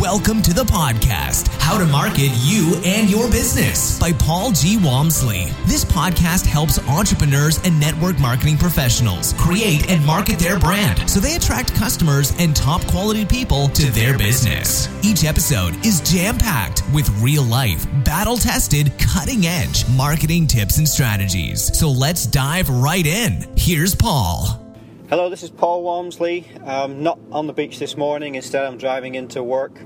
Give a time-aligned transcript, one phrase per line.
[0.00, 4.78] Welcome to the podcast, How to Market You and Your Business by Paul G.
[4.78, 5.48] Walmsley.
[5.66, 11.36] This podcast helps entrepreneurs and network marketing professionals create and market their brand so they
[11.36, 14.88] attract customers and top quality people to their business.
[15.04, 20.88] Each episode is jam packed with real life, battle tested, cutting edge marketing tips and
[20.88, 21.78] strategies.
[21.78, 23.46] So let's dive right in.
[23.54, 24.59] Here's Paul.
[25.10, 26.46] Hello, this is Paul Walmsley.
[26.64, 29.80] I'm not on the beach this morning, instead, I'm driving into work.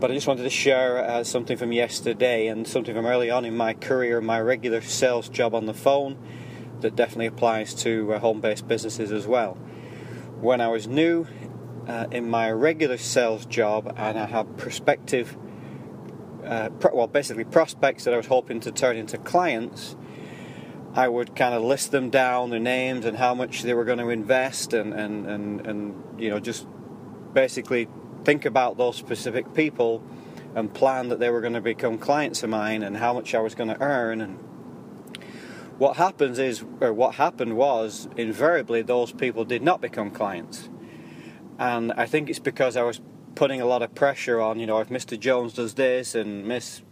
[0.00, 3.44] But I just wanted to share uh, something from yesterday and something from early on
[3.44, 6.18] in my career, my regular sales job on the phone,
[6.80, 9.54] that definitely applies to uh, home based businesses as well.
[10.40, 11.28] When I was new
[11.86, 15.36] uh, in my regular sales job and I had prospective,
[16.44, 19.94] uh, pro- well, basically prospects that I was hoping to turn into clients
[20.94, 23.98] I would kind of list them down, their names and how much they were going
[23.98, 26.66] to invest, and, and, and, and you know, just
[27.32, 27.88] basically
[28.24, 30.02] think about those specific people
[30.54, 33.40] and plan that they were going to become clients of mine and how much I
[33.40, 34.20] was going to earn.
[34.20, 34.38] And
[35.78, 40.68] what happens is, or what happened was, invariably those people did not become clients.
[41.58, 43.00] And I think it's because I was
[43.36, 45.18] putting a lot of pressure on, you know, if Mr.
[45.18, 46.82] Jones does this and Miss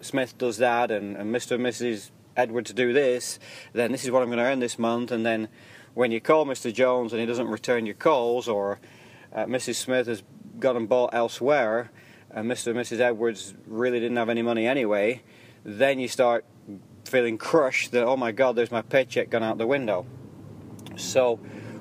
[0.00, 1.52] Smith does that and, and Mr.
[1.56, 2.12] and Mrs.
[2.38, 3.40] Edward to do this,
[3.72, 5.10] then this is what I'm going to earn this month.
[5.10, 5.48] And then
[5.94, 6.72] when you call Mr.
[6.72, 8.78] Jones and he doesn't return your calls, or
[9.34, 9.74] uh, Mrs.
[9.74, 10.22] Smith has
[10.60, 11.90] got them bought elsewhere,
[12.30, 12.68] and Mr.
[12.68, 13.00] and Mrs.
[13.00, 15.22] Edwards really didn't have any money anyway,
[15.64, 16.44] then you start
[17.04, 20.06] feeling crushed that, oh my God, there's my paycheck gone out the window.
[20.96, 21.36] So,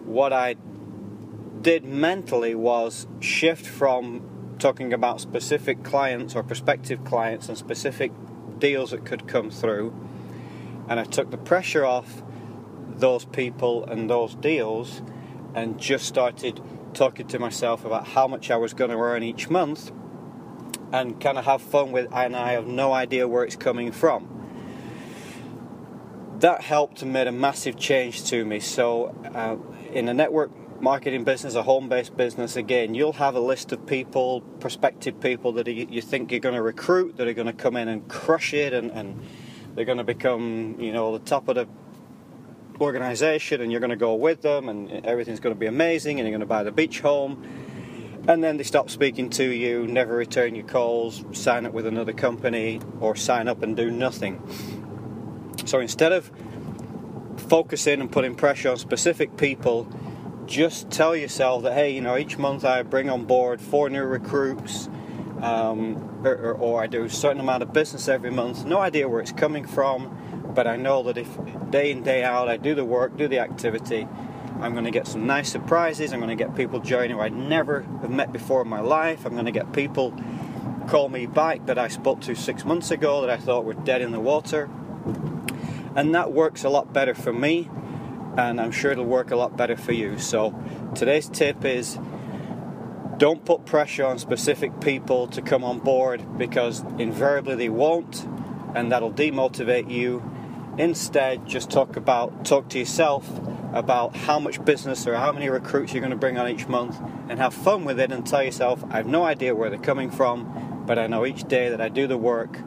[0.06, 0.56] what I
[1.62, 8.12] did mentally was shift from talking about specific clients or prospective clients and specific
[8.58, 9.94] deals that could come through
[10.88, 12.24] and I took the pressure off
[12.90, 15.02] those people and those deals
[15.54, 16.62] and just started
[16.94, 19.92] talking to myself about how much I was going to earn each month
[20.92, 24.34] and kind of have fun with and I have no idea where it's coming from.
[26.40, 28.60] That helped and made a massive change to me.
[28.60, 29.58] So, uh,
[29.92, 30.52] in a network
[30.82, 35.54] marketing business, a home based business, again, you'll have a list of people, prospective people
[35.54, 38.54] that you think you're going to recruit, that are going to come in and crush
[38.54, 39.20] it and, and
[39.78, 41.68] they're going to become, you know, the top of the
[42.82, 46.28] organization and you're going to go with them and everything's going to be amazing and
[46.28, 47.48] you're going to buy the beach home.
[48.28, 52.12] And then they stop speaking to you, never return your calls, sign up with another
[52.12, 54.42] company, or sign up and do nothing.
[55.66, 56.32] So instead of
[57.48, 59.88] focusing and putting pressure on specific people,
[60.48, 64.06] just tell yourself that, hey, you know, each month I bring on board four new
[64.06, 64.90] recruits
[65.40, 68.66] um, or, or, I do a certain amount of business every month.
[68.66, 71.28] No idea where it's coming from, but I know that if
[71.70, 74.08] day in day out I do the work, do the activity,
[74.60, 76.14] I'm going to get some nice surprises.
[76.14, 79.26] I'm going to get people joining who I never have met before in my life.
[79.26, 80.14] I'm going to get people
[80.88, 84.02] call me back that I spoke to six months ago that I thought were dead
[84.02, 84.70] in the water,
[85.96, 87.70] and that works a lot better for me,
[88.38, 90.18] and I'm sure it'll work a lot better for you.
[90.18, 90.56] So
[90.96, 92.00] today's tip is
[93.18, 98.28] don't put pressure on specific people to come on board because invariably they won't,
[98.76, 100.24] and that'll demotivate you.
[100.78, 103.28] Instead, just talk about talk to yourself
[103.74, 107.00] about how much business or how many recruits you're going to bring on each month,
[107.30, 108.12] and have fun with it.
[108.12, 111.44] And tell yourself, I have no idea where they're coming from, but I know each
[111.48, 112.60] day that I do the work,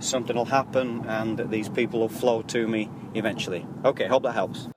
[0.00, 3.66] something will happen, and these people will flow to me eventually.
[3.84, 4.68] Okay, hope that helps.